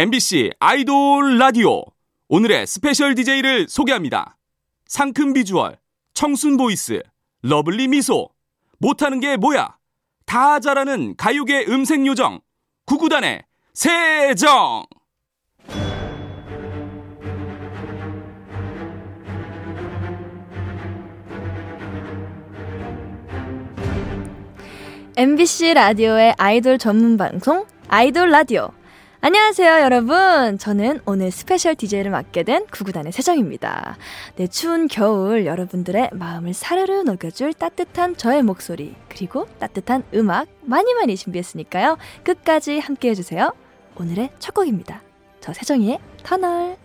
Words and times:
MBC 0.00 0.52
아이돌 0.60 1.36
라디오 1.36 1.82
오늘의 2.30 2.66
스페셜 2.66 3.14
DJ를 3.14 3.66
소개합니다. 3.68 4.38
상큼 4.86 5.34
비주얼, 5.34 5.76
청순 6.14 6.56
voice, 6.56 7.02
lovely 7.42 7.88
미소, 7.88 8.30
못하는 8.78 9.20
게 9.20 9.36
뭐야? 9.36 9.76
다 10.24 10.58
잘하는 10.58 11.16
가요계 11.18 11.66
음색 11.68 12.06
요정, 12.06 12.40
구구단의 12.86 13.42
세정! 13.74 14.86
MBC 25.18 25.74
라디오의 25.74 26.36
아이돌 26.38 26.78
전문 26.78 27.18
방송 27.18 27.66
아이돌 27.88 28.30
라디오. 28.30 28.72
안녕하세요, 29.22 29.82
여러분. 29.82 30.56
저는 30.56 31.00
오늘 31.04 31.30
스페셜 31.30 31.74
DJ를 31.74 32.10
맡게 32.10 32.42
된 32.42 32.64
구구단의 32.70 33.12
세정입니다. 33.12 33.98
네, 34.36 34.46
추운 34.46 34.88
겨울 34.88 35.44
여러분들의 35.44 36.08
마음을 36.14 36.54
사르르 36.54 37.02
녹여줄 37.02 37.52
따뜻한 37.52 38.16
저의 38.16 38.42
목소리, 38.42 38.94
그리고 39.10 39.46
따뜻한 39.58 40.04
음악 40.14 40.48
많이 40.62 40.94
많이 40.94 41.18
준비했으니까요. 41.18 41.98
끝까지 42.24 42.78
함께 42.78 43.10
해주세요. 43.10 43.52
오늘의 43.96 44.30
첫 44.38 44.54
곡입니다. 44.54 45.02
저 45.40 45.52
세정이의 45.52 45.98
터널. 46.22 46.78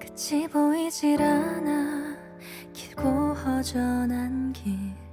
끝이 0.00 0.48
보이질 0.48 1.20
않아 1.20 2.16
길고 2.72 3.34
허전한 3.34 4.54
길그 4.54 5.05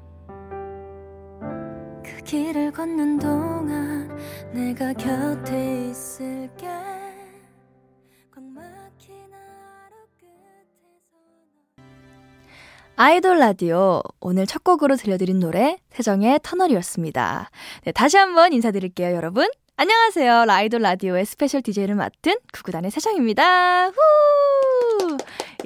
길을 2.34 2.72
걷는 2.72 3.20
동안 3.20 4.10
내가 4.54 4.92
곁에 4.94 5.90
있을게 5.92 6.68
아이돌 12.96 13.38
라디오 13.38 14.02
오늘 14.20 14.48
첫 14.48 14.64
곡으로 14.64 14.96
들려드린 14.96 15.40
노래 15.40 15.78
세정의 15.92 16.40
터널이었습니다. 16.42 17.52
네, 17.86 17.92
다시 17.92 18.18
한번 18.18 18.52
인사드릴게요, 18.54 19.16
여러분. 19.16 19.48
안녕하세요. 19.76 20.46
라이돌 20.46 20.82
라디오의 20.84 21.26
스페셜 21.26 21.64
DJ를 21.64 21.96
맡은 21.96 22.36
구구단의 22.54 22.92
세정입니다. 22.92 23.88
후! 23.88 25.18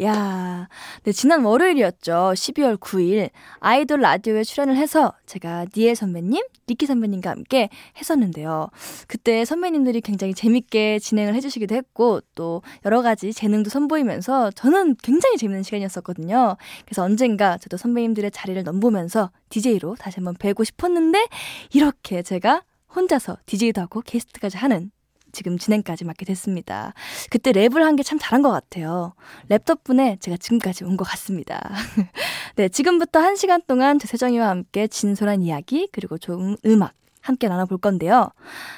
야, 0.01 0.69
네, 1.03 1.11
지난 1.11 1.43
월요일이었죠. 1.43 2.31
12월 2.33 2.77
9일 2.77 3.31
아이돌 3.59 3.99
라디오에 3.99 4.45
출연을 4.45 4.77
해서 4.77 5.11
제가 5.25 5.65
니에 5.75 5.93
선배님, 5.93 6.41
리키 6.67 6.85
선배님과 6.85 7.31
함께 7.31 7.67
했었는데요. 7.97 8.69
그때 9.07 9.43
선배님들이 9.43 9.99
굉장히 9.99 10.33
재밌게 10.33 10.99
진행을 10.99 11.35
해주시기도 11.35 11.75
했고 11.75 12.21
또 12.33 12.61
여러 12.85 13.01
가지 13.01 13.33
재능도 13.33 13.69
선보이면서 13.69 14.51
저는 14.51 14.95
굉장히 15.03 15.35
재밌는 15.35 15.63
시간이었었거든요. 15.63 16.55
그래서 16.85 17.03
언젠가 17.03 17.57
저도 17.57 17.75
선배님들의 17.75 18.31
자리를 18.31 18.63
넘보면서 18.63 19.31
DJ로 19.49 19.95
다시 19.99 20.21
한번 20.21 20.35
뵈고 20.35 20.63
싶었는데 20.63 21.27
이렇게 21.73 22.21
제가 22.21 22.61
혼자서 22.95 23.37
DJ도 23.45 23.81
하고 23.81 24.01
게스트까지 24.01 24.57
하는 24.57 24.91
지금 25.33 25.57
진행까지 25.57 26.05
맡게 26.05 26.25
됐습니다. 26.25 26.93
그때 27.29 27.51
랩을 27.51 27.79
한 27.81 27.95
게 27.95 28.03
참 28.03 28.17
잘한 28.19 28.41
것 28.41 28.49
같아요. 28.49 29.13
랩 29.49 29.65
덕분에 29.65 30.17
제가 30.19 30.37
지금까지 30.37 30.83
온 30.85 30.97
것 30.97 31.03
같습니다. 31.05 31.69
네, 32.55 32.69
지금부터 32.69 33.19
한 33.19 33.35
시간 33.35 33.61
동안 33.67 33.99
제세정이와 33.99 34.47
함께 34.49 34.87
진솔한 34.87 35.41
이야기 35.41 35.89
그리고 35.91 36.17
좋은 36.17 36.57
음악 36.65 36.93
함께 37.21 37.49
나눠볼 37.49 37.79
건데요. 37.79 38.29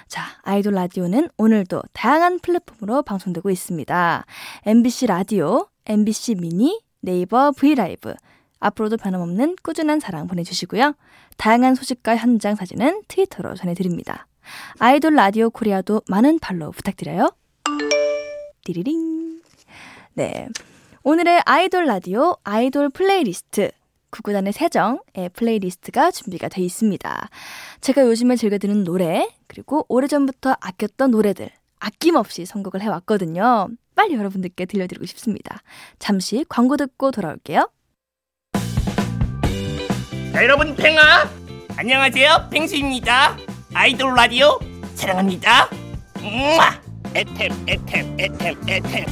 자, 0.07 0.23
아이돌 0.41 0.73
라디오는 0.73 1.29
오늘도 1.37 1.83
다양한 1.93 2.39
플랫폼으로 2.39 3.03
방송되고 3.03 3.49
있습니다. 3.51 4.25
MBC 4.65 5.05
라디오, 5.05 5.67
MBC 5.85 6.35
미니, 6.35 6.81
네이버 7.01 7.51
브이라이브, 7.51 8.15
앞으로도 8.59 8.97
변함없는 8.97 9.57
꾸준한 9.63 9.99
사랑 9.99 10.27
보내주시고요. 10.27 10.95
다양한 11.37 11.75
소식과 11.75 12.17
현장 12.17 12.55
사진은 12.55 13.03
트위터로 13.07 13.55
전해드립니다. 13.55 14.27
아이돌 14.79 15.15
라디오 15.15 15.49
코리아도 15.49 16.01
많은 16.07 16.39
팔로우 16.39 16.71
부탁드려요. 16.71 17.29
띠리링. 18.65 19.41
네. 20.13 20.47
오늘의 21.03 21.41
아이돌 21.45 21.85
라디오 21.85 22.35
아이돌 22.43 22.89
플레이리스트 22.89 23.71
구구단의 24.11 24.53
세정의 24.53 25.29
플레이리스트가 25.33 26.11
준비가 26.11 26.49
되어 26.49 26.63
있습니다. 26.63 27.29
제가 27.81 28.05
요즘에 28.05 28.35
즐겨 28.35 28.57
듣는 28.57 28.83
노래 28.83 29.29
그리고 29.47 29.85
오래전부터 29.87 30.55
아꼈던 30.59 31.11
노래들 31.11 31.49
아낌없이 31.79 32.45
선곡을 32.45 32.81
해왔거든요. 32.81 33.69
빨리 33.95 34.15
여러분들께 34.15 34.65
들려드리고 34.65 35.05
싶습니다. 35.05 35.61
잠시 35.99 36.45
광고 36.49 36.75
듣고 36.75 37.11
돌아올게요. 37.11 37.69
자, 40.39 40.43
여러분 40.45 40.73
팽아. 40.73 41.29
안녕하세요. 41.75 42.47
팽수입니다. 42.49 43.35
아이돌 43.73 44.15
라디오 44.15 44.57
사랑합니다. 44.95 45.67
우와 46.23 46.81
에템 47.13 47.51
에템 47.67 48.15
에템 48.17 48.57
에템. 48.69 49.05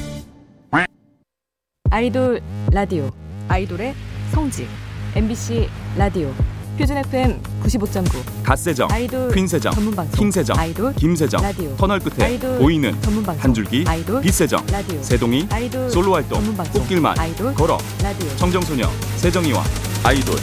아이돌 1.92 2.40
라디오 2.72 3.12
아이돌의 3.50 3.94
성지. 4.32 4.70
MBC 5.16 5.68
라디오 5.98 6.34
표준 6.78 6.98
FM 6.98 7.42
95.9 7.64 8.44
갓세정, 8.44 8.88
아이돌 8.92 9.32
퀸세정, 9.34 9.74
전문 9.74 9.96
방송 9.96 10.20
킹세정, 10.20 10.58
아이돌 10.60 10.94
김세정, 10.94 11.42
라디오 11.42 11.76
터널 11.76 12.00
끝에 12.00 12.26
아이돌 12.26 12.60
보이는 12.60 13.02
전문 13.02 13.24
방송 13.24 13.44
한 13.44 13.54
줄기 13.54 13.84
아이돌 13.88 14.22
빛세정, 14.22 14.64
라디오 14.72 15.02
세동이 15.02 15.48
아이돌 15.50 15.90
솔로 15.90 16.14
활동 16.14 16.38
전문 16.38 16.56
방송 16.56 16.82
꽃길만 16.82 17.18
아이돌 17.18 17.56
걸어 17.56 17.78
라디오. 18.04 18.30
청정소녀 18.36 18.88
세정이와 19.18 19.64
아이돌 20.04 20.36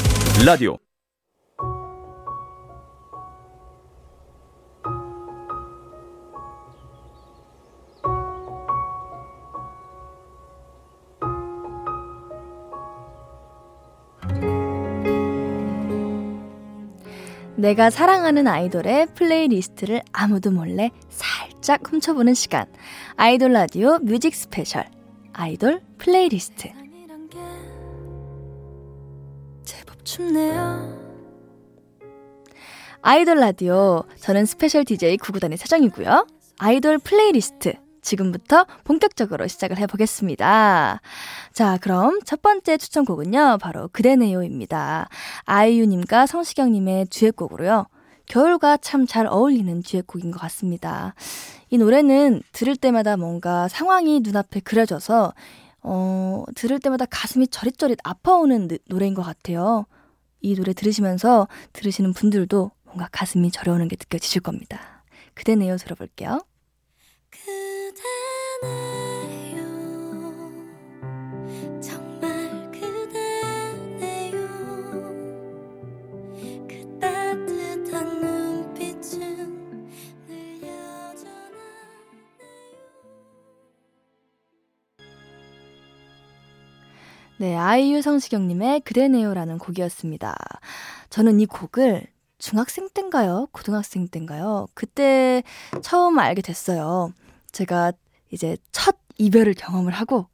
라디오 0.45 0.77
내가 17.65 17.89
사랑하는 17.89 18.47
아이돌의 18.47 19.07
플레이리스트를 19.15 20.03
아무도 20.13 20.51
몰래 20.51 20.91
살짝 21.09 21.81
훔쳐보는 21.91 22.35
시간. 22.35 22.67
아이돌 23.17 23.53
라디오 23.53 23.99
뮤직 24.01 24.35
스페셜. 24.35 24.85
아이돌 25.33 25.81
플레이리스트. 25.97 26.69
제법 29.65 30.05
춥네요. 30.05 31.01
아이돌 33.01 33.39
라디오. 33.41 34.05
저는 34.19 34.45
스페셜 34.45 34.85
DJ 34.85 35.17
구구단의 35.17 35.57
사정이고요. 35.57 36.27
아이돌 36.59 36.99
플레이리스트. 36.99 37.84
지금부터 38.05 38.67
본격적으로 38.85 39.49
시작을 39.49 39.79
해보겠습니다. 39.79 41.01
자, 41.53 41.79
그럼 41.81 42.21
첫 42.25 42.41
번째 42.43 42.77
추천곡은요, 42.77 43.59
바로 43.61 43.89
그대네요입니다. 43.93 45.09
아이유님과 45.47 46.27
성시경님의 46.27 47.07
듀엣곡으로요. 47.07 47.87
겨울과 48.27 48.77
참 48.79 49.07
잘 49.07 49.27
어울리는 49.27 49.83
듀엣곡인 49.83 50.31
것 50.31 50.39
같습니다. 50.41 51.15
이 51.71 51.79
노래는 51.79 52.43
들을 52.53 52.77
때마다 52.77 53.17
뭔가 53.17 53.69
상황이 53.69 54.21
눈앞에 54.21 54.61
그려져서, 54.61 55.35
어, 55.83 56.45
들을 56.55 56.79
때마다 56.81 57.05
가슴이 57.07 57.49
저릿저릿 57.49 57.99
아파오는 58.05 58.69
느- 58.69 58.79
노래인 58.89 59.13
것 59.15 59.23
같아요. 59.23 59.87
이 60.41 60.55
노래 60.55 60.73
들으시면서 60.73 61.49
들으시는 61.73 62.13
분들도 62.15 62.71
뭔가 62.85 63.09
가슴이 63.13 63.51
저려오는 63.51 63.89
게 63.89 63.97
느껴지실 63.99 64.41
겁니다. 64.43 65.03
그대네요 65.35 65.77
들어볼게요. 65.77 66.41
네, 87.37 87.57
아이유 87.57 88.01
성시경님의 88.01 88.83
그대네요라는 88.83 89.59
곡이었습니다. 89.59 90.37
저는 91.11 91.41
이 91.41 91.47
곡을 91.47 92.07
중학생 92.39 92.89
땐가요? 92.89 93.49
고등학생 93.51 94.07
땐가요? 94.07 94.69
그때 94.75 95.43
처음 95.83 96.21
알게 96.21 96.43
됐어요. 96.43 97.13
제가 97.51 97.93
이제 98.31 98.57
첫 98.71 98.97
이별을 99.19 99.55
경험을 99.55 99.93
하고 99.93 100.29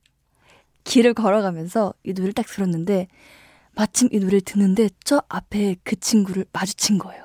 길을 0.85 1.15
걸어가면서 1.15 1.95
이 2.05 2.13
노래를 2.13 2.35
딱 2.35 2.47
들었는데 2.47 3.09
마침 3.75 4.09
이 4.13 4.19
노래를 4.19 4.43
듣는데 4.43 4.91
저 5.03 5.23
앞에 5.29 5.77
그 5.83 5.99
친구를 5.99 6.45
마주친 6.53 6.99
거예요. 6.99 7.25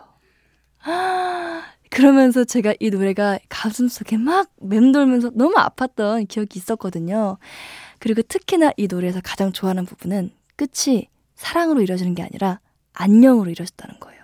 그러면서 1.96 2.44
제가 2.44 2.74
이 2.82 2.90
노래가 2.90 3.40
가슴속에 3.48 4.18
막 4.18 4.50
맴돌면서 4.60 5.32
너무 5.34 5.56
아팠던 5.56 6.28
기억이 6.28 6.60
있었거든요. 6.60 7.38
그리고 8.00 8.22
특히나 8.22 8.74
이 8.76 8.88
노래에서 8.88 9.22
가장 9.24 9.54
좋아하는 9.54 9.86
부분은 9.86 10.32
끝이 10.58 11.08
사랑으로 11.36 11.82
이루어지는 11.82 12.14
게 12.14 12.22
아니라 12.22 12.60
안녕으로 12.92 13.50
이루어졌다는 13.50 14.02
거예요. 14.02 14.22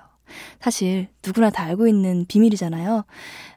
사실 0.59 1.07
누구나 1.25 1.49
다 1.49 1.63
알고 1.63 1.87
있는 1.87 2.25
비밀이잖아요. 2.27 3.05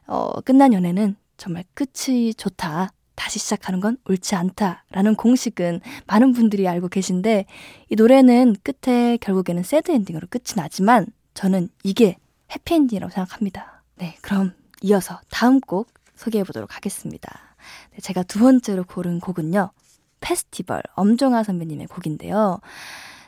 어, 0.07 0.41
끝난 0.45 0.71
연애는 0.71 1.17
정말 1.35 1.65
끝이 1.73 2.33
좋다. 2.35 2.93
다시 3.15 3.39
시작하는 3.39 3.81
건 3.81 3.97
옳지 4.07 4.35
않다라는 4.35 5.15
공식은 5.15 5.81
많은 6.07 6.31
분들이 6.31 6.69
알고 6.69 6.87
계신데 6.87 7.47
이 7.89 7.95
노래는 7.95 8.55
끝에 8.63 9.17
결국에는 9.17 9.61
새드 9.63 9.91
엔딩으로 9.91 10.27
끝이 10.29 10.55
나지만 10.55 11.07
저는 11.33 11.67
이게 11.83 12.15
해피엔딩이라고 12.53 13.11
생각합니다. 13.11 13.74
네, 13.95 14.17
그럼 14.21 14.53
이어서 14.81 15.19
다음 15.29 15.59
곡 15.59 15.87
소개해 16.15 16.43
보도록 16.43 16.75
하겠습니다. 16.75 17.55
네, 17.91 17.99
제가 18.01 18.23
두 18.23 18.39
번째로 18.39 18.83
고른 18.83 19.19
곡은요. 19.19 19.71
페스티벌 20.19 20.81
엄정화 20.95 21.43
선배님의 21.43 21.87
곡인데요. 21.87 22.59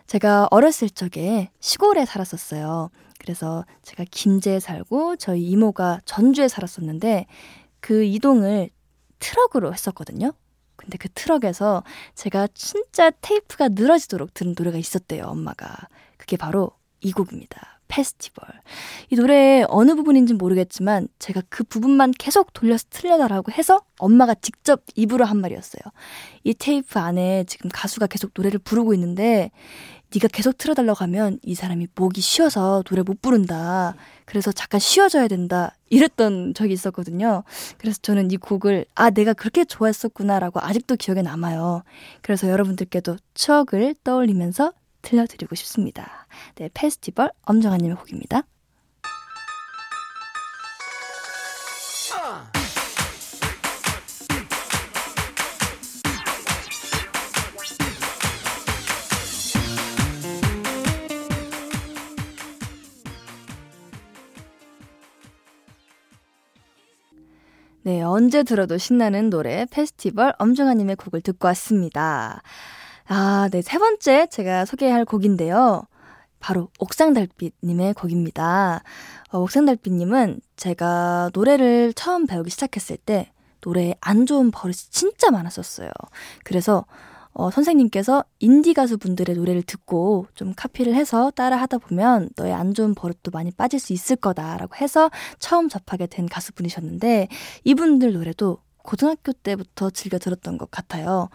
제가 0.07 0.47
어렸을 0.51 0.89
적에 0.89 1.51
시골에 1.59 2.05
살았었어요. 2.05 2.89
그래서 3.19 3.65
제가 3.81 4.05
김제에 4.09 4.59
살고 4.59 5.17
저희 5.17 5.43
이모가 5.43 6.01
전주에 6.05 6.47
살았었는데 6.47 7.25
그 7.79 8.03
이동을 8.03 8.69
트럭으로 9.19 9.73
했었거든요. 9.73 10.31
근데 10.75 10.97
그 10.97 11.09
트럭에서 11.09 11.83
제가 12.15 12.47
진짜 12.53 13.09
테이프가 13.09 13.69
늘어지도록 13.69 14.33
들은 14.33 14.53
노래가 14.57 14.77
있었대요, 14.77 15.25
엄마가. 15.25 15.87
그게 16.17 16.37
바로 16.37 16.71
이 17.01 17.11
곡입니다. 17.11 17.76
페스티벌. 17.87 18.47
이 19.09 19.15
노래의 19.15 19.65
어느 19.69 19.95
부분인지 19.95 20.33
모르겠지만 20.33 21.07
제가 21.19 21.41
그 21.49 21.63
부분만 21.63 22.11
계속 22.17 22.53
돌려서 22.53 22.85
틀려달라고 22.89 23.51
해서 23.51 23.81
엄마가 23.99 24.35
직접 24.35 24.83
입으로 24.95 25.25
한 25.25 25.39
말이었어요. 25.39 25.81
이 26.43 26.53
테이프 26.53 26.99
안에 26.99 27.45
지금 27.45 27.69
가수가 27.73 28.07
계속 28.07 28.31
노래를 28.35 28.59
부르고 28.59 28.93
있는데 28.93 29.51
네가 30.13 30.29
계속 30.29 30.57
틀어달라고 30.57 31.03
하면 31.03 31.37
이 31.43 31.53
사람이 31.53 31.87
목이 31.95 32.21
쉬어서 32.21 32.81
노래 32.83 33.01
못 33.01 33.21
부른다. 33.21 33.95
그래서 34.25 34.51
잠깐 34.51 34.79
쉬어줘야 34.79 35.27
된다. 35.27 35.75
이랬던 35.89 36.53
적이 36.53 36.73
있었거든요. 36.73 37.43
그래서 37.77 37.99
저는 38.01 38.31
이 38.31 38.37
곡을 38.37 38.85
아 38.95 39.09
내가 39.09 39.33
그렇게 39.33 39.65
좋아했었구나라고 39.65 40.61
아직도 40.61 40.95
기억에 40.95 41.21
남아요. 41.21 41.83
그래서 42.21 42.49
여러분들께도 42.49 43.17
추억을 43.33 43.95
떠올리면서 44.03 44.71
들려드리고 45.07 45.55
싶습니다. 45.55 46.27
네, 46.55 46.69
페스티벌 46.73 47.31
엄정아님의 47.43 47.95
곡입니다. 47.95 48.43
네, 67.83 68.01
언제 68.01 68.43
들어도 68.43 68.77
신나는 68.77 69.29
노래 69.29 69.65
페스티벌 69.71 70.33
엄정아님의 70.39 70.97
곡을 70.97 71.21
듣고 71.21 71.47
왔습니다. 71.47 72.41
아, 73.09 73.47
네, 73.51 73.61
세 73.61 73.77
번째 73.77 74.27
제가 74.27 74.65
소개할 74.65 75.05
곡인데요. 75.05 75.83
바로 76.39 76.69
옥상달빛님의 76.79 77.93
곡입니다. 77.93 78.83
어, 79.31 79.39
옥상달빛님은 79.39 80.41
제가 80.57 81.31
노래를 81.33 81.93
처음 81.93 82.27
배우기 82.27 82.49
시작했을 82.49 82.97
때 82.97 83.31
노래에 83.65 83.95
안 84.01 84.25
좋은 84.25 84.51
버릇이 84.51 84.75
진짜 84.91 85.31
많았었어요. 85.31 85.89
그래서 86.43 86.85
어, 87.31 87.49
선생님께서 87.49 88.23
인디 88.39 88.73
가수분들의 88.73 89.35
노래를 89.35 89.61
듣고 89.61 90.27
좀 90.33 90.53
카피를 90.55 90.93
해서 90.95 91.31
따라 91.31 91.55
하다 91.57 91.77
보면 91.77 92.29
너의 92.35 92.53
안 92.53 92.73
좋은 92.73 92.93
버릇도 92.93 93.31
많이 93.31 93.51
빠질 93.51 93.79
수 93.79 93.93
있을 93.93 94.15
거다라고 94.15 94.75
해서 94.75 95.09
처음 95.39 95.69
접하게 95.69 96.07
된 96.07 96.27
가수분이셨는데 96.27 97.29
이분들 97.63 98.13
노래도 98.13 98.57
고등학교 98.87 99.33
때부터 99.33 99.89
즐겨 99.89 100.17
들었던 100.17 100.57
것 100.57 100.71
같아요. 100.71 101.27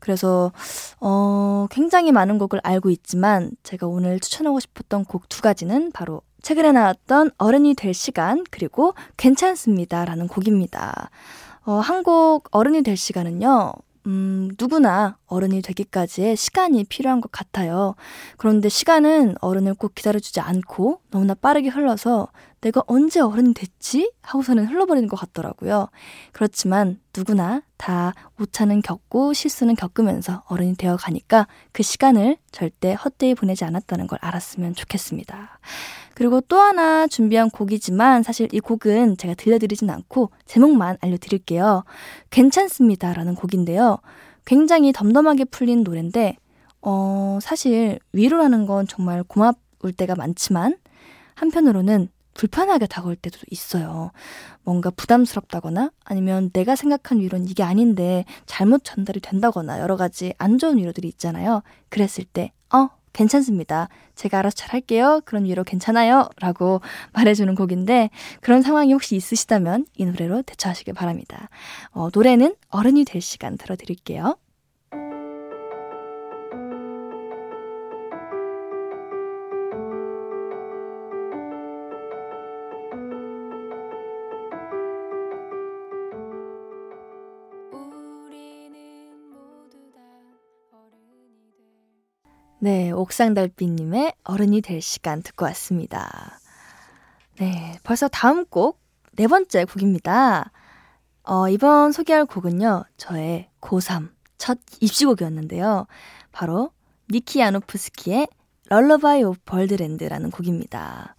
그래서 0.00 0.52
어 1.00 1.66
굉장히 1.70 2.12
많은 2.12 2.38
곡을 2.38 2.60
알고 2.62 2.88
있지만 2.90 3.50
제가 3.62 3.86
오늘 3.86 4.20
추천하고 4.20 4.58
싶었던 4.58 5.04
곡 5.04 5.28
두 5.28 5.42
가지는 5.42 5.92
바로 5.92 6.22
최근에 6.42 6.72
나왔던 6.72 7.30
어른이 7.36 7.74
될 7.74 7.92
시간 7.92 8.44
그리고 8.50 8.94
괜찮습니다라는 9.18 10.28
곡입니다. 10.28 11.10
어, 11.66 11.72
한곡 11.74 12.48
어른이 12.50 12.82
될 12.82 12.96
시간은요. 12.96 13.72
음, 14.06 14.50
누구나 14.58 15.16
어른이 15.26 15.62
되기까지의 15.62 16.36
시간이 16.36 16.84
필요한 16.84 17.20
것 17.22 17.32
같아요. 17.32 17.94
그런데 18.36 18.68
시간은 18.68 19.36
어른을 19.40 19.74
꼭 19.74 19.94
기다려주지 19.94 20.40
않고 20.40 21.00
너무나 21.10 21.34
빠르게 21.34 21.68
흘러서 21.68 22.28
내가 22.64 22.82
언제 22.86 23.20
어른이 23.20 23.52
됐지? 23.52 24.10
하고서는 24.22 24.64
흘러버리는 24.64 25.06
것 25.06 25.16
같더라고요. 25.16 25.88
그렇지만 26.32 26.98
누구나 27.14 27.60
다 27.76 28.14
오차는 28.40 28.80
겪고 28.80 29.34
실수는 29.34 29.76
겪으면서 29.76 30.42
어른이 30.46 30.76
되어 30.76 30.96
가니까 30.96 31.46
그 31.72 31.82
시간을 31.82 32.38
절대 32.52 32.94
헛되이 32.94 33.34
보내지 33.34 33.64
않았다는 33.66 34.06
걸 34.06 34.18
알았으면 34.22 34.74
좋겠습니다. 34.74 35.58
그리고 36.14 36.40
또 36.40 36.58
하나 36.58 37.06
준비한 37.06 37.50
곡이지만 37.50 38.22
사실 38.22 38.48
이 38.52 38.60
곡은 38.60 39.18
제가 39.18 39.34
들려드리진 39.34 39.90
않고 39.90 40.30
제목만 40.46 40.96
알려드릴게요. 41.02 41.84
괜찮습니다. 42.30 43.12
라는 43.12 43.34
곡인데요. 43.34 43.98
굉장히 44.46 44.92
덤덤하게 44.92 45.44
풀린 45.46 45.82
노래인데, 45.82 46.36
어, 46.80 47.38
사실 47.42 47.98
위로라는 48.12 48.66
건 48.66 48.86
정말 48.86 49.22
고마울 49.24 49.92
때가 49.96 50.14
많지만, 50.14 50.76
한편으로는 51.34 52.08
불편하게 52.34 52.86
다가올 52.86 53.16
때도 53.16 53.38
있어요. 53.50 54.10
뭔가 54.64 54.90
부담스럽다거나 54.90 55.90
아니면 56.04 56.50
내가 56.52 56.76
생각한 56.76 57.20
위로는 57.20 57.48
이게 57.48 57.62
아닌데 57.62 58.24
잘못 58.46 58.82
전달이 58.84 59.20
된다거나 59.20 59.80
여러 59.80 59.96
가지 59.96 60.34
안 60.38 60.58
좋은 60.58 60.76
위로들이 60.78 61.08
있잖아요. 61.08 61.62
그랬을 61.88 62.24
때, 62.24 62.52
어, 62.72 62.88
괜찮습니다. 63.12 63.88
제가 64.16 64.40
알아서 64.40 64.56
잘 64.56 64.72
할게요. 64.72 65.20
그런 65.24 65.44
위로 65.44 65.62
괜찮아요. 65.64 66.28
라고 66.40 66.80
말해주는 67.12 67.54
곡인데, 67.54 68.10
그런 68.40 68.62
상황이 68.62 68.92
혹시 68.92 69.14
있으시다면 69.14 69.86
이 69.96 70.04
노래로 70.04 70.42
대처하시길 70.42 70.94
바랍니다. 70.94 71.48
어, 71.92 72.08
노래는 72.12 72.56
어른이 72.70 73.04
될 73.04 73.22
시간 73.22 73.56
들어드릴게요. 73.56 74.36
네, 92.64 92.90
옥상달빛님의 92.92 94.14
어른이 94.24 94.62
될 94.62 94.80
시간 94.80 95.22
듣고 95.22 95.44
왔습니다. 95.44 96.40
네, 97.38 97.78
벌써 97.82 98.08
다음 98.08 98.46
곡, 98.46 98.80
네 99.16 99.26
번째 99.26 99.66
곡입니다. 99.66 100.50
어, 101.24 101.46
이번 101.50 101.92
소개할 101.92 102.24
곡은요, 102.24 102.84
저의 102.96 103.50
고3 103.60 104.08
첫 104.38 104.58
입시곡이었는데요. 104.80 105.86
바로 106.32 106.70
니키 107.10 107.40
야노프스키의 107.40 108.28
럴러바이 108.70 109.24
오브 109.24 109.40
벌드랜드라는 109.44 110.30
곡입니다. 110.30 111.16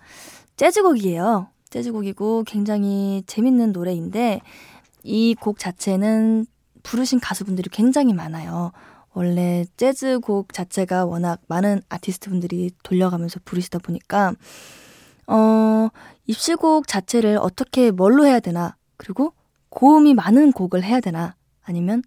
재즈곡이에요. 0.58 1.50
재즈곡이고 1.70 2.46
굉장히 2.48 3.22
재밌는 3.28 3.72
노래인데 3.72 4.42
이 5.04 5.36
곡 5.40 5.60
자체는 5.60 6.48
부르신 6.82 7.20
가수분들이 7.20 7.70
굉장히 7.70 8.14
많아요. 8.16 8.72
원래 9.16 9.66
재즈 9.78 10.20
곡 10.20 10.52
자체가 10.52 11.06
워낙 11.06 11.40
많은 11.48 11.82
아티스트 11.88 12.30
분들이 12.30 12.72
돌려가면서 12.84 13.40
부르시다 13.46 13.80
보니까, 13.80 14.34
어, 15.26 15.88
입시곡 16.28 16.88
자체를 16.88 17.38
어떻게 17.38 17.92
뭘로 17.92 18.26
해야 18.26 18.42
되나, 18.42 18.76
그리고 18.98 19.34
고음이 19.70 20.14
많은 20.14 20.52
곡을 20.52 20.84
해야 20.84 21.00
되나, 21.00 21.36
아니면 21.64 22.04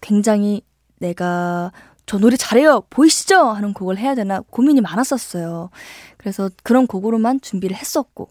굉장히 0.00 0.62
내가 0.98 1.72
저 2.06 2.18
노래 2.18 2.36
잘해요! 2.36 2.84
보이시죠? 2.88 3.38
하는 3.38 3.74
곡을 3.74 3.98
해야 3.98 4.14
되나 4.14 4.40
고민이 4.40 4.80
많았었어요. 4.80 5.68
그래서 6.16 6.48
그런 6.62 6.86
곡으로만 6.86 7.42
준비를 7.42 7.76
했었고, 7.76 8.30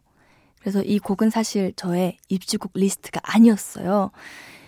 그래서 0.59 0.81
이 0.81 0.97
곡은 0.97 1.29
사실 1.29 1.73
저의 1.75 2.17
입시곡 2.29 2.71
리스트가 2.73 3.19
아니었어요. 3.21 4.09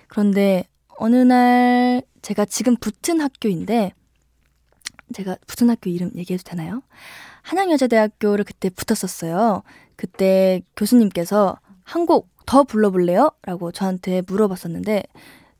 그런데 0.07 0.65
어느 0.97 1.15
날 1.15 2.01
제가 2.21 2.45
지금 2.45 2.75
붙은 2.75 3.21
학교인데 3.21 3.91
제가 5.13 5.37
붙은 5.47 5.69
학교 5.69 5.89
이름 5.89 6.11
얘기해도 6.15 6.43
되나요? 6.43 6.81
한양여자대학교를 7.43 8.43
그때 8.45 8.69
붙었었어요. 8.69 9.63
그때 9.95 10.61
교수님께서 10.75 11.57
한 11.83 12.05
곡 12.05 12.37
더 12.47 12.63
불러볼래요? 12.63 13.29
라고 13.43 13.73
저한테 13.73 14.21
물어봤었는데 14.25 15.03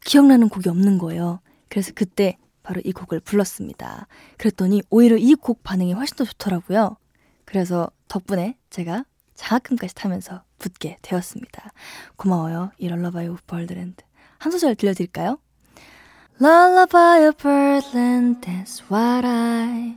기억나는 0.06 0.48
곡이 0.48 0.70
없는 0.70 0.98
거예요. 1.00 1.42
그래서 1.68 1.92
그때 1.94 2.38
바로 2.64 2.82
이 2.86 2.94
곡을 2.94 3.20
불렀습니다. 3.20 4.08
그랬더니 4.38 4.82
오히려 4.90 5.18
이 5.18 5.36
곡 5.36 5.64
반응이 5.64 5.92
훨씬 5.92 6.16
더 6.16 6.24
좋더라고요. 6.24 6.96
그래서 7.44 7.92
덕분에 8.08 8.58
제가 8.70 9.04
장학금까지 9.36 9.96
타면서 9.96 10.44
붙게 10.60 10.98
되었습니다. 11.02 11.72
고마워요. 12.16 12.72
이 12.78 12.88
럴러바이 12.88 13.28
오브 13.28 13.42
벌드랜드. 13.46 14.07
한 14.40 14.52
소절 14.52 14.76
들려드릴까요? 14.76 15.38
Lullaby 16.40 17.26
of 17.28 17.38
birdland, 17.38 18.42
that's 18.42 18.82
what 18.92 19.26
I 19.26 19.96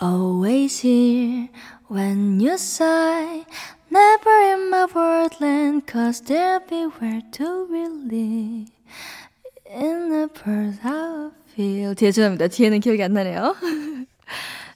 always 0.00 0.80
hear 0.86 1.48
when 1.90 2.40
you 2.40 2.54
sigh. 2.54 3.44
Never 3.90 4.52
in 4.52 4.68
my 4.68 4.86
worldland, 4.94 5.86
cause 5.86 6.22
there'll 6.22 6.60
be 6.68 6.86
where 7.00 7.20
to 7.32 7.66
really 7.68 8.68
in 9.66 10.10
the 10.10 10.28
bird 10.28 10.78
I 10.84 11.30
feel. 11.52 11.94
뒤에 11.96 12.12
죄송합니다. 12.12 12.46
뒤에는 12.46 12.78
기억이 12.78 13.02
안 13.02 13.12
나네요. 13.14 13.56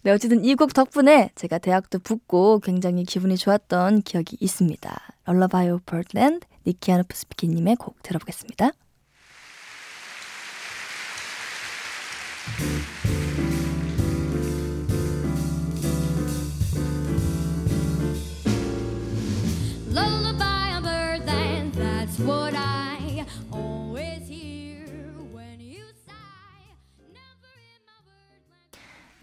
네, 0.03 0.11
어쨌든 0.11 0.45
이 0.45 0.57
곡 0.57 0.75
덕분에 0.75 1.31
제가 1.37 1.59
대학도 1.59 2.01
붙고 2.01 2.59
굉장히 2.59 3.05
기분이 3.05 3.37
좋았던 3.37 4.03
기억이 4.03 4.37
있습니다. 4.41 5.01
럴러바이 5.27 5.71
오브 5.71 5.85
버드랜드, 5.87 6.45
니키아노프 6.67 7.17
스피키님의 7.17 7.77
곡 7.77 8.03
들어보겠습니다. 8.03 8.73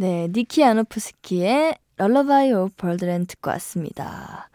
네, 0.01 0.27
니키 0.33 0.63
아노프스키의 0.63 1.75
럴러바이 1.97 2.51
오브 2.53 2.73
벌드랜 2.75 3.27
듣고 3.27 3.51
왔습니다. 3.51 4.49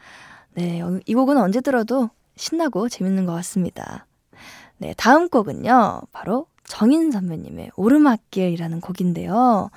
네, 0.55 0.81
어, 0.81 0.99
이 1.07 1.15
곡은 1.15 1.37
언제 1.39 1.61
들어도 1.61 2.11
신나고 2.35 2.89
재밌는 2.89 3.27
것 3.27 3.33
같습니다. 3.35 4.07
네, 4.79 4.93
다음 4.97 5.29
곡은요, 5.29 6.01
바로 6.11 6.47
정인 6.65 7.13
선배님의 7.13 7.71
오르막길이라는 7.77 8.81
곡인데요. 8.81 9.71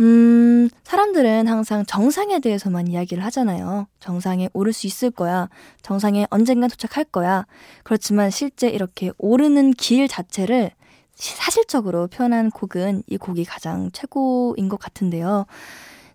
음, 0.00 0.68
사람들은 0.82 1.46
항상 1.46 1.86
정상에 1.86 2.40
대해서만 2.40 2.88
이야기를 2.88 3.24
하잖아요. 3.26 3.86
정상에 4.00 4.48
오를 4.54 4.72
수 4.72 4.88
있을 4.88 5.12
거야. 5.12 5.48
정상에 5.82 6.26
언젠가 6.30 6.66
도착할 6.66 7.04
거야. 7.04 7.46
그렇지만 7.84 8.30
실제 8.30 8.68
이렇게 8.68 9.12
오르는 9.18 9.70
길 9.74 10.08
자체를 10.08 10.72
시- 10.72 10.79
사실적으로 11.20 12.06
표현한 12.08 12.50
곡은 12.50 13.02
이 13.06 13.16
곡이 13.16 13.44
가장 13.44 13.90
최고인 13.92 14.68
것 14.68 14.78
같은데요. 14.78 15.46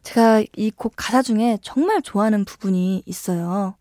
제가 0.03 0.43
이 0.55 0.71
곡 0.71 0.93
가사 0.95 1.21
중에 1.21 1.57
정말 1.61 2.01
좋아하는 2.01 2.45
부분이 2.45 3.03
있어요. 3.05 3.75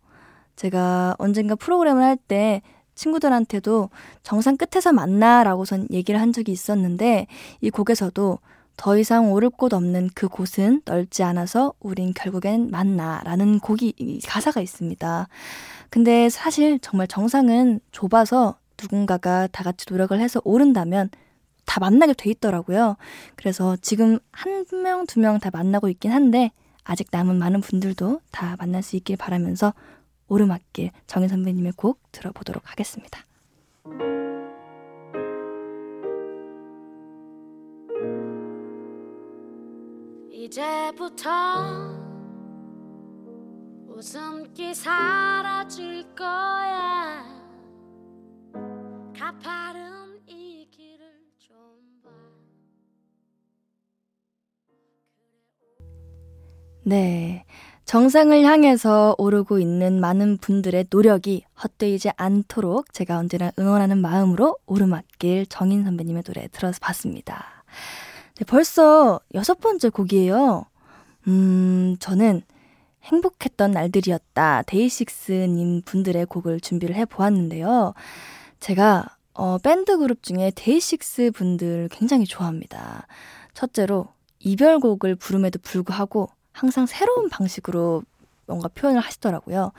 제가 0.55 1.15
언젠가 1.19 1.55
프로그램을 1.55 2.01
할 2.03 2.17
때 2.17 2.61
친구들한테도 2.95 3.89
정상 4.23 4.55
끝에서 4.57 4.93
만나라고선 4.93 5.87
얘기를 5.91 6.19
한 6.21 6.31
적이 6.31 6.53
있었는데 6.53 7.27
이 7.61 7.69
곡에서도 7.69 8.39
더 8.77 8.97
이상 8.97 9.31
오를 9.31 9.49
곳 9.49 9.73
없는 9.73 10.09
그 10.15 10.27
곳은 10.27 10.81
넓지 10.85 11.23
않아서 11.23 11.73
우린 11.79 12.13
결국엔 12.13 12.71
만나라는 12.71 13.59
곡이 13.59 13.93
이 13.97 14.19
가사가 14.21 14.61
있습니다. 14.61 15.27
근데 15.89 16.29
사실 16.29 16.79
정말 16.79 17.07
정상은 17.07 17.79
좁아서 17.91 18.57
누군가가 18.81 19.47
다 19.47 19.63
같이 19.63 19.85
노력을 19.89 20.17
해서 20.19 20.41
오른다면 20.43 21.09
다 21.65 21.79
만나게 21.79 22.13
돼 22.13 22.29
있더라고요. 22.31 22.95
그래서 23.35 23.75
지금 23.81 24.19
한 24.31 24.65
명, 24.83 25.05
두 25.07 25.19
명 25.19 25.39
다 25.39 25.49
만나고 25.51 25.89
있긴 25.89 26.11
한데 26.11 26.51
아직 26.83 27.07
남은 27.11 27.37
많은 27.37 27.61
분들도 27.61 28.21
다 28.31 28.55
만날 28.59 28.83
수 28.83 28.95
있길 28.95 29.17
바라면서 29.17 29.73
오르막길 30.27 30.91
정인 31.07 31.29
선배님의 31.29 31.73
곡 31.75 31.99
들어보도록 32.11 32.63
하겠습니다. 32.71 33.21
이제부터 40.31 41.29
웃음기 43.87 44.73
사라질 44.75 46.03
거야 46.15 47.23
가파른 49.25 50.21
이 50.27 50.67
길을 50.69 51.03
좀 51.39 51.55
봐. 52.03 52.11
네. 56.83 57.43
정상을 57.85 58.39
향해서 58.43 59.15
오르고 59.17 59.57
있는 59.57 59.99
많은 59.99 60.37
분들의 60.37 60.85
노력이 60.91 61.43
헛되이지 61.63 62.11
않도록 62.17 62.93
제가 62.93 63.17
언제나 63.17 63.51
응원하는 63.57 63.97
마음으로 63.97 64.59
오르막길 64.67 65.47
정인 65.47 65.85
선배님의 65.85 66.21
노래 66.21 66.47
들어서 66.49 66.77
봤습니다. 66.79 67.63
네, 68.35 68.45
벌써 68.45 69.19
여섯 69.33 69.59
번째 69.59 69.89
곡이에요. 69.89 70.67
음, 71.27 71.95
저는 71.99 72.43
행복했던 73.01 73.71
날들이었다. 73.71 74.61
데이식스님 74.67 75.81
분들의 75.83 76.27
곡을 76.27 76.59
준비를 76.59 76.95
해 76.95 77.05
보았는데요. 77.05 77.95
제가 78.59 79.14
어, 79.35 79.57
밴드 79.57 79.97
그룹 79.97 80.23
중에 80.23 80.51
데이식스 80.55 81.31
분들 81.31 81.89
굉장히 81.91 82.25
좋아합니다. 82.25 83.05
첫째로 83.53 84.07
이별곡을 84.39 85.15
부름에도 85.15 85.59
불구하고 85.61 86.29
항상 86.53 86.85
새로운 86.85 87.29
방식으로 87.29 88.03
뭔가 88.47 88.69
표현을 88.69 89.01
하시더라고요. 89.01 89.71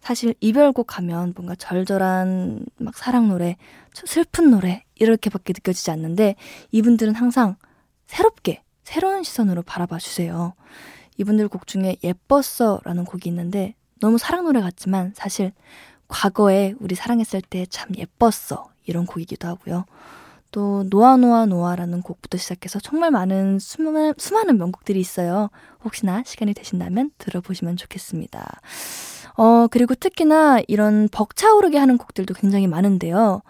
사실 0.00 0.34
이별곡 0.40 0.98
하면 0.98 1.32
뭔가 1.36 1.54
절절한 1.54 2.66
막 2.78 2.96
사랑 2.96 3.28
노래, 3.28 3.56
슬픈 3.94 4.50
노래 4.50 4.84
이렇게밖에 4.96 5.52
느껴지지 5.54 5.90
않는데 5.90 6.34
이분들은 6.70 7.14
항상 7.14 7.56
새롭게 8.06 8.62
새로운 8.84 9.22
시선으로 9.22 9.62
바라봐 9.62 9.98
주세요. 9.98 10.54
이분들 11.16 11.48
곡 11.48 11.66
중에 11.66 11.96
예뻤어라는 12.02 13.04
곡이 13.04 13.28
있는데 13.28 13.74
너무 14.00 14.18
사랑 14.18 14.44
노래 14.44 14.60
같지만 14.60 15.12
사실 15.16 15.52
과거에 16.08 16.74
우리 16.78 16.94
사랑했을 16.94 17.40
때 17.42 17.66
참 17.66 17.90
예뻤어 17.96 18.68
이런 18.88 19.06
곡이기도 19.06 19.46
하고요. 19.46 19.84
또 20.50 20.84
노아 20.88 21.16
노아 21.16 21.44
노아라는 21.46 22.02
곡부터 22.02 22.38
시작해서 22.38 22.80
정말 22.80 23.10
많은 23.10 23.58
수많은, 23.58 24.14
수많은 24.16 24.56
명곡들이 24.56 24.98
있어요. 24.98 25.50
혹시나 25.84 26.22
시간이 26.24 26.54
되신다면 26.54 27.10
들어보시면 27.18 27.76
좋겠습니다. 27.76 28.60
어, 29.36 29.66
그리고 29.68 29.94
특히나 29.94 30.60
이런 30.66 31.08
벅차오르게 31.12 31.78
하는 31.78 31.98
곡들도 31.98 32.34
굉장히 32.34 32.66
많은데요. 32.66 33.42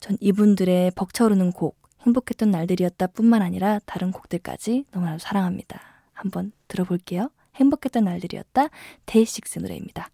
전 0.00 0.16
이분들의 0.20 0.92
벅차오르는 0.92 1.52
곡, 1.52 1.76
행복했던 2.02 2.50
날들이었다 2.50 3.06
뿐만 3.08 3.42
아니라 3.42 3.80
다른 3.86 4.12
곡들까지 4.12 4.84
너무나도 4.92 5.18
사랑합니다. 5.18 5.80
한번 6.12 6.52
들어볼게요. 6.68 7.30
행복했던 7.56 8.04
날들이었다. 8.04 8.68
데이식스 9.06 9.60
노래입니다. 9.60 10.08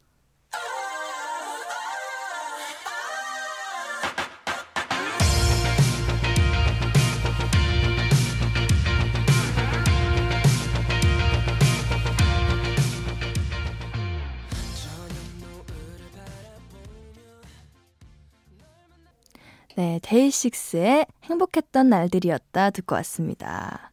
네, 19.78 20.00
데이식스의 20.02 21.06
행복했던 21.22 21.88
날들이었다 21.88 22.70
듣고 22.70 22.96
왔습니다. 22.96 23.92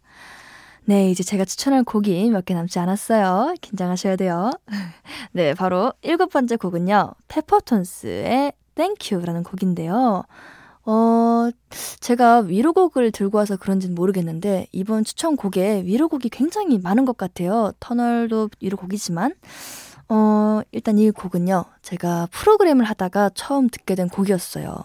네, 0.85 1.11
이제 1.11 1.21
제가 1.21 1.45
추천할 1.45 1.83
곡이 1.83 2.27
몇 2.31 2.43
개 2.43 2.55
남지 2.55 2.79
않았어요. 2.79 3.53
긴장하셔야 3.61 4.15
돼요. 4.15 4.49
네, 5.31 5.53
바로 5.53 5.93
일곱 6.01 6.31
번째 6.31 6.55
곡은요. 6.55 7.11
페퍼톤스의 7.27 8.53
You라는 9.11 9.43
곡인데요. 9.43 10.23
어, 10.87 11.49
제가 11.99 12.39
위로곡을 12.39 13.11
들고 13.11 13.37
와서 13.37 13.55
그런지는 13.55 13.93
모르겠는데, 13.93 14.65
이번 14.71 15.03
추천곡에 15.03 15.83
위로곡이 15.85 16.29
굉장히 16.29 16.79
많은 16.79 17.05
것 17.05 17.15
같아요. 17.15 17.73
터널도 17.79 18.49
위로곡이지만, 18.59 19.35
어, 20.07 20.61
일단 20.71 20.97
이 20.99 21.09
곡은요, 21.11 21.65
제가 21.81 22.27
프로그램을 22.31 22.85
하다가 22.85 23.31
처음 23.33 23.69
듣게 23.69 23.95
된 23.95 24.07
곡이었어요. 24.09 24.75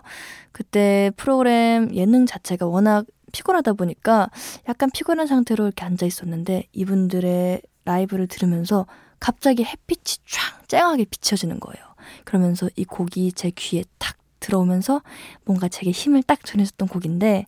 그때 0.53 1.11
프로그램 1.17 1.95
예능 1.95 2.27
자체가 2.27 2.67
워낙 2.67 3.05
피곤하다 3.33 3.75
보니까 3.75 4.31
약간 4.69 4.91
피곤한 4.91 5.27
상태로 5.27 5.65
이렇게 5.65 5.85
앉아 5.85 6.07
있었는데, 6.07 6.65
이분들의 6.73 7.62
라이브를 7.85 8.27
들으면서 8.29 8.87
갑자기 9.21 9.65
햇빛이 9.65 10.25
쫙 10.27 10.69
쨍하게 10.69 11.05
비춰지는 11.05 11.61
거예요. 11.61 11.85
그러면서 12.25 12.69
이 12.77 12.85
곡이 12.85 13.33
제 13.33 13.50
귀에 13.50 13.85
탁 13.99 14.17
들어오면서 14.41 15.03
뭔가 15.45 15.69
제게 15.69 15.91
힘을 15.91 16.23
딱 16.23 16.45
전해줬던 16.45 16.89
곡인데, 16.89 17.45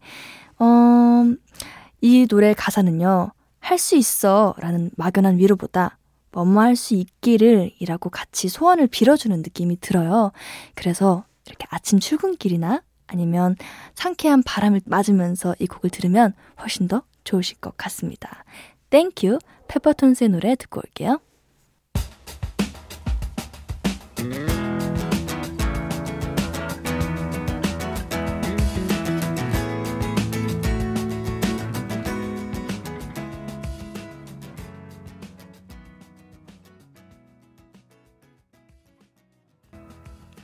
어, 0.58 1.24
이 2.02 2.26
노래 2.26 2.52
가사는요, 2.54 3.32
할 3.60 3.78
수 3.78 3.96
있어 3.96 4.54
라는 4.58 4.90
막연한 4.96 5.38
위로보다 5.38 5.96
뭐뭐 6.32 6.60
할 6.60 6.76
수 6.76 6.94
있기를 6.94 7.72
이라고 7.78 8.10
같이 8.10 8.48
소원을 8.48 8.86
빌어주는 8.88 9.36
느낌이 9.36 9.80
들어요. 9.80 10.32
그래서 10.74 11.24
이렇게 11.46 11.66
아침 11.70 11.98
출근길이나 11.98 12.82
아니면 13.06 13.56
상쾌한 13.94 14.42
바람을 14.42 14.80
맞으면서 14.86 15.54
이 15.58 15.66
곡을 15.66 15.90
들으면 15.90 16.34
훨씬 16.60 16.88
더 16.88 17.02
좋으실 17.24 17.58
것 17.58 17.76
같습니다. 17.76 18.44
땡큐 18.90 19.38
페퍼톤스의 19.68 20.30
노래 20.30 20.54
듣고 20.56 20.80
올게요. 20.80 21.20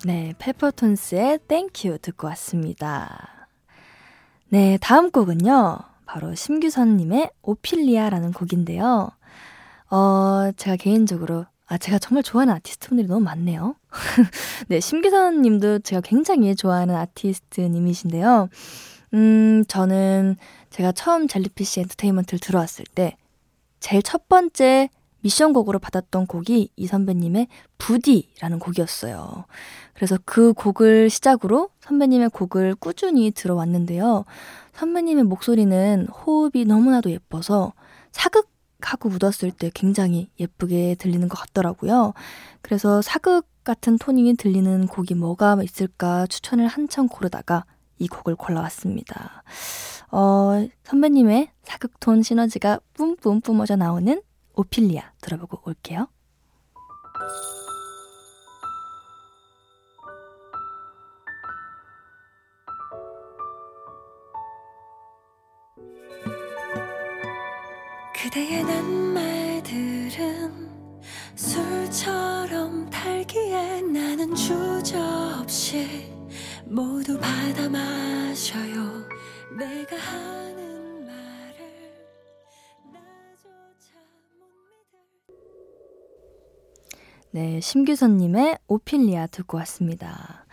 네, 0.09 0.33
페퍼톤스의 0.39 1.41
땡큐 1.49 1.99
듣고 2.01 2.29
왔습니다. 2.29 3.47
네, 4.49 4.79
다음 4.81 5.11
곡은요. 5.11 5.81
바로 6.07 6.35
심규선님의 6.35 7.31
오필리아라는 7.43 8.33
곡인데요. 8.33 9.11
어, 9.91 10.51
제가 10.57 10.77
개인적으로, 10.77 11.45
아, 11.67 11.77
제가 11.77 11.99
정말 11.99 12.23
좋아하는 12.23 12.55
아티스트 12.55 12.89
분들이 12.89 13.07
너무 13.07 13.21
많네요. 13.21 13.75
네, 14.69 14.81
심규선 14.81 15.43
님도 15.43 15.81
제가 15.81 16.01
굉장히 16.01 16.57
좋아하는 16.57 16.95
아티스트 16.95 17.61
님이신데요. 17.61 18.49
음, 19.13 19.63
저는 19.69 20.37
제가 20.71 20.93
처음 20.93 21.29
젤리피쉬 21.29 21.81
엔터테인먼트를 21.81 22.39
들어왔을 22.39 22.87
때, 22.95 23.15
제일 23.79 24.03
첫 24.03 24.27
번째 24.27 24.89
미션곡으로 25.21 25.79
받았던 25.79 26.27
곡이 26.27 26.71
이 26.77 26.87
선배님의 26.87 27.49
부디라는 27.79 28.59
곡이었어요. 28.59 29.45
그래서 29.95 30.19
그 30.25 30.53
곡을 30.53 31.11
시작으로 31.11 31.71
선배님의 31.81 32.31
곡을 32.31 32.77
꾸준히 32.77 33.31
들어왔는데요. 33.31 34.25
선배님의 34.75 35.25
목소리는 35.25 36.07
호흡이 36.07 36.65
너무나도 36.65 37.11
예뻐서 37.11 37.73
사극하고 38.13 39.09
묻었을 39.09 39.51
때 39.51 39.71
굉장히 39.75 40.31
예쁘게 40.39 40.95
들리는 40.99 41.29
것 41.29 41.37
같더라고요. 41.39 42.15
그래서 42.63 43.03
사극 43.03 43.47
같은 43.65 43.99
토닝이 43.99 44.37
들리는 44.37 44.87
곡이 44.87 45.15
뭐가 45.15 45.61
있을까 45.63 46.27
추천을 46.29 46.69
한참 46.69 47.09
고르다가 47.09 47.65
이 47.99 48.07
곡을 48.07 48.37
골라왔습니다. 48.37 49.43
어, 50.11 50.67
선배님의 50.85 51.51
사극톤 51.65 52.23
시너지가 52.23 52.81
뿜뿜 52.95 53.41
뿜어져 53.41 53.77
나오는 53.77 54.23
오필리아 54.59 55.13
들어보고 55.21 55.63
올게요. 55.69 56.09
그대의 68.13 68.65
낱말들은 68.65 70.11
술처럼 71.37 72.91
달기에 72.91 73.83
나는 73.83 74.35
주저없이 74.35 76.13
모두 76.67 77.17
받아 77.17 77.69
마셔요 77.69 79.07
내가 79.57 79.97
하는 79.97 80.58
네, 87.39 87.61
심규선님의 87.61 88.59
오필리아 88.67 89.29
듣고 89.29 89.59
왔습니다. 89.59 90.45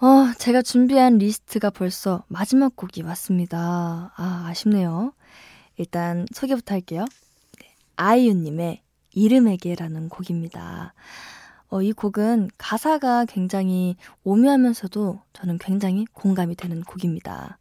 어, 0.00 0.32
제가 0.38 0.62
준비한 0.62 1.18
리스트가 1.18 1.68
벌써 1.68 2.24
마지막 2.28 2.74
곡이 2.74 3.02
왔습니다. 3.02 4.14
아, 4.16 4.46
아쉽네요. 4.48 5.12
일단 5.76 6.24
소개부터 6.32 6.74
할게요. 6.74 7.04
네, 7.60 7.68
아이유님의 7.96 8.80
이름에게라는 9.12 10.08
곡입니다. 10.08 10.94
어, 11.68 11.82
이 11.82 11.92
곡은 11.92 12.48
가사가 12.56 13.26
굉장히 13.26 13.96
오묘하면서도 14.24 15.20
저는 15.34 15.58
굉장히 15.58 16.06
공감이 16.14 16.56
되는 16.56 16.80
곡입니다. 16.80 17.58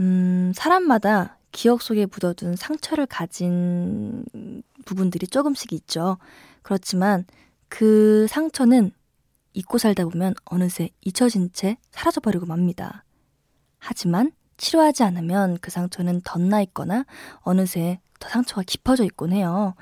음, 0.00 0.52
사람마다 0.54 1.36
기억 1.52 1.82
속에 1.82 2.06
묻어둔 2.06 2.56
상처를 2.56 3.04
가진 3.04 4.24
부분들이 4.86 5.26
조금씩 5.26 5.74
있죠. 5.74 6.16
그렇지만 6.62 7.26
그 7.68 8.26
상처는 8.28 8.92
잊고 9.52 9.78
살다 9.78 10.04
보면 10.04 10.34
어느새 10.44 10.90
잊혀진 11.00 11.50
채 11.52 11.76
사라져버리고 11.90 12.46
맙니다. 12.46 13.04
하지만 13.78 14.32
치료하지 14.56 15.04
않으면 15.04 15.58
그 15.60 15.70
상처는 15.70 16.22
덧나 16.24 16.60
있거나 16.62 17.04
어느새 17.40 18.00
더 18.18 18.28
상처가 18.28 18.62
깊어져 18.66 19.04
있곤 19.04 19.32
해요. 19.32 19.74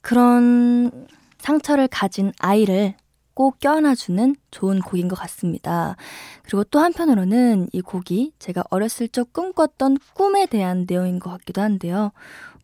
그런 0.00 1.06
상처를 1.38 1.88
가진 1.88 2.32
아이를 2.38 2.94
꼭 3.34 3.58
껴안아주는 3.60 4.36
좋은 4.50 4.80
곡인 4.80 5.08
것 5.08 5.16
같습니다. 5.16 5.96
그리고 6.42 6.64
또 6.64 6.80
한편으로는 6.80 7.68
이 7.72 7.80
곡이 7.80 8.34
제가 8.38 8.64
어렸을 8.70 9.08
적 9.08 9.32
꿈꿨던 9.32 9.98
꿈에 10.14 10.46
대한 10.46 10.84
내용인 10.86 11.18
것 11.18 11.30
같기도 11.30 11.62
한데요. 11.62 12.12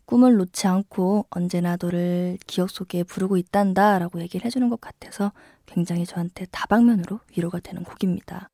꿈을 0.09 0.37
놓지 0.38 0.66
않고 0.66 1.27
언제나 1.29 1.77
너를 1.79 2.38
기억 2.47 2.71
속에 2.71 3.03
부르고 3.03 3.37
있단다 3.37 3.99
라고 3.99 4.23
얘기를 4.23 4.47
해주는 4.47 4.66
것 4.71 4.81
같아서 4.81 5.33
굉장히 5.66 6.07
저한테 6.07 6.47
다방면으로 6.51 7.21
위로가 7.37 7.61
되는 7.61 7.85
곡입니다. 7.85 8.49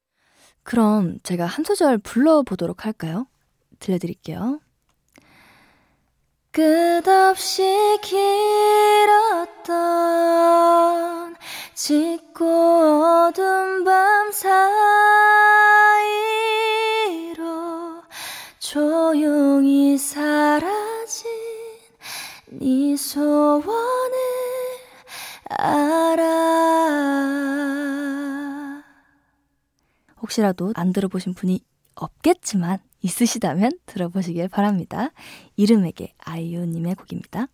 그럼 0.65 1.21
제가 1.23 1.47
한 1.47 1.65
소절 1.65 1.99
불러보도록 1.99 2.85
할까요? 2.85 3.29
들려드릴게요. 3.79 4.59
끝없이 6.51 7.63
길었던 9.63 11.37
짙고 11.75 13.29
어두운 13.29 13.85
밤 13.85 14.33
사이 14.33 15.64
네 22.65 22.97
소원을 22.97 24.15
알아. 25.51 26.25
혹시라도 30.23 30.73
안 30.75 30.95
들어보신 30.95 31.35
분이 31.35 31.61
없겠지만 31.95 32.79
있으시다면 33.03 33.73
들어보시길 33.85 34.49
바랍니다. 34.49 35.11
이름에게 35.57 36.15
아이유님의 36.25 36.95
곡입니다. 36.95 37.49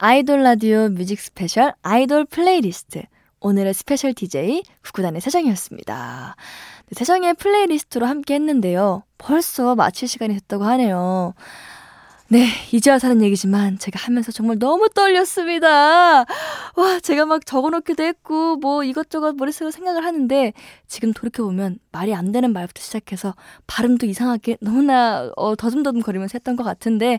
아이돌 0.00 0.44
라디오 0.44 0.88
뮤직 0.90 1.18
스페셜 1.18 1.74
아이돌 1.82 2.24
플레이리스트. 2.26 3.02
오늘의 3.40 3.74
스페셜 3.74 4.14
DJ 4.14 4.62
구구단의 4.84 5.20
세정이었습니다. 5.20 6.36
네, 6.86 6.94
세정의 6.94 7.34
플레이리스트로 7.34 8.06
함께 8.06 8.34
했는데요. 8.34 9.02
벌써 9.18 9.74
마칠 9.74 10.06
시간이 10.06 10.34
됐다고 10.34 10.64
하네요. 10.64 11.34
네, 12.28 12.46
이제 12.72 12.90
와서 12.90 13.08
하는 13.08 13.22
얘기지만 13.22 13.78
제가 13.78 13.98
하면서 13.98 14.30
정말 14.30 14.58
너무 14.58 14.88
떨렸습니다. 14.90 16.18
와, 16.18 17.00
제가 17.02 17.24
막 17.26 17.44
적어놓기도 17.44 18.02
했고, 18.02 18.56
뭐 18.56 18.84
이것저것 18.84 19.34
머릿속으로 19.34 19.70
생각을 19.70 20.04
하는데, 20.04 20.52
지금 20.86 21.12
돌이켜보면 21.12 21.78
말이 21.90 22.14
안 22.14 22.30
되는 22.30 22.52
말부터 22.52 22.82
시작해서 22.82 23.34
발음도 23.66 24.06
이상하게 24.06 24.58
너무나 24.60 25.30
어, 25.36 25.56
더듬더듬 25.56 26.02
거리면서 26.02 26.32
했던 26.34 26.54
것 26.54 26.64
같은데, 26.64 27.18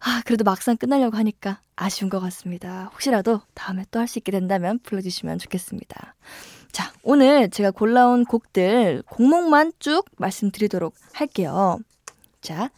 아, 0.00 0.22
그래도 0.24 0.44
막상 0.44 0.76
끝나려고 0.76 1.16
하니까 1.16 1.60
아쉬운 1.76 2.08
것 2.10 2.20
같습니다. 2.20 2.90
혹시라도 2.92 3.40
다음에 3.54 3.84
또 3.90 3.98
할 4.00 4.06
수 4.08 4.18
있게 4.18 4.30
된다면 4.32 4.78
불러주시면 4.82 5.38
좋겠습니다. 5.38 6.14
자, 6.72 6.92
오늘 7.02 7.50
제가 7.50 7.70
골라온 7.72 8.24
곡들 8.24 9.02
곡목만 9.10 9.72
쭉 9.78 10.04
말씀드리도록 10.16 10.94
할게요. 11.12 11.78
자, 12.40 12.70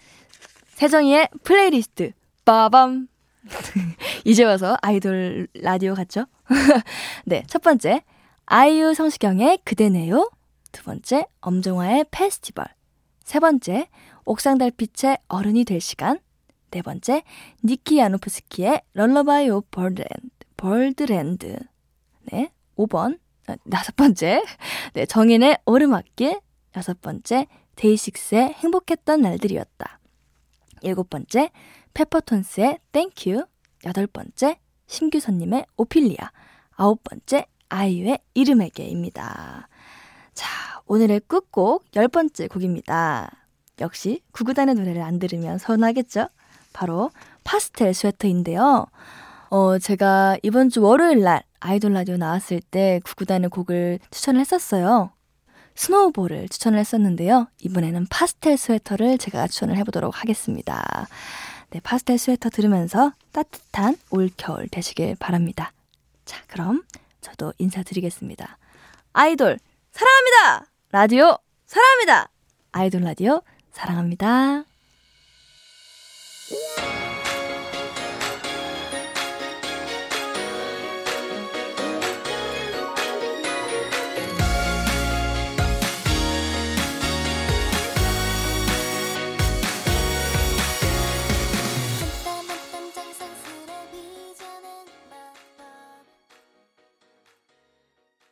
세정이의 0.74 1.28
플레이리스트 1.44 2.12
빠밤. 2.44 3.08
이제 4.24 4.44
와서 4.44 4.76
아이돌 4.82 5.48
라디오 5.54 5.94
같죠? 5.94 6.26
네, 7.26 7.42
첫 7.48 7.62
번째 7.62 8.02
아이유 8.46 8.94
성시경의 8.94 9.60
그대네요. 9.64 10.30
두 10.72 10.82
번째 10.84 11.26
엄정화의 11.40 12.06
페스티벌. 12.10 12.66
세 13.24 13.38
번째 13.40 13.88
옥상 14.24 14.58
달빛의 14.58 15.18
어른이 15.28 15.64
될 15.64 15.80
시간. 15.80 16.18
네 16.70 16.82
번째 16.82 17.22
니키 17.64 17.98
야노프스키의 17.98 18.82
Lullaby 18.94 19.50
of 19.50 19.68
Birdland. 19.70 20.30
Birdland. 20.56 21.58
네, 22.32 22.52
5번 22.76 23.18
아, 23.46 23.56
다섯 23.70 23.96
번째 23.96 24.42
네, 24.94 25.06
정인의 25.06 25.58
오르막길. 25.66 26.40
여섯 26.76 27.00
번째 27.00 27.46
데이식스의 27.76 28.54
행복했던 28.54 29.22
날들이었다. 29.22 29.98
일곱 30.82 31.10
번째 31.10 31.50
페퍼톤스의 31.94 32.78
Thank 32.92 33.21
You. 33.21 33.44
여덟 33.86 34.06
번째 34.06 34.58
심규선님의 34.86 35.66
오필리아. 35.76 36.30
아홉 36.72 37.02
번째 37.02 37.46
아이유의 37.68 38.18
이름에게입니다. 38.34 39.68
자, 40.34 40.82
오늘의 40.86 41.20
끝곡 41.26 41.86
열 41.96 42.08
번째 42.08 42.48
곡입니다. 42.48 43.46
역시 43.80 44.22
구구단의 44.32 44.74
노래를 44.74 45.02
안 45.02 45.18
들으면 45.18 45.58
서운하겠죠? 45.58 46.28
바로 46.72 47.10
파스텔 47.44 47.94
스웨터인데요. 47.94 48.86
어, 49.50 49.78
제가 49.78 50.38
이번 50.42 50.70
주 50.70 50.82
월요일 50.82 51.22
날 51.22 51.42
아이돌 51.60 51.92
라디오 51.92 52.16
나왔을 52.16 52.60
때 52.60 53.00
구구단의 53.04 53.50
곡을 53.50 53.98
추천을 54.10 54.40
했었어요. 54.40 55.10
Snowball을 55.74 56.48
추천을 56.48 56.78
했었는데요. 56.78 57.48
이번에는 57.60 58.06
파스텔 58.10 58.56
스웨터를 58.56 59.18
제가 59.18 59.46
추천을 59.48 59.76
해보도록 59.78 60.20
하겠습니다. 60.20 61.08
네, 61.70 61.80
파스텔 61.80 62.18
스웨터 62.18 62.50
들으면서 62.50 63.12
따뜻한 63.32 63.96
올겨울 64.10 64.68
되시길 64.68 65.16
바랍니다. 65.18 65.72
자, 66.24 66.42
그럼 66.48 66.82
저도 67.20 67.52
인사드리겠습니다. 67.58 68.58
아이돌 69.12 69.58
사랑합니다! 69.92 70.70
라디오 70.92 71.38
사랑합니다! 71.66 72.28
아이돌 72.72 73.02
라디오 73.02 73.42
사랑합니다. 73.72 74.69
Yeah! 76.50 77.09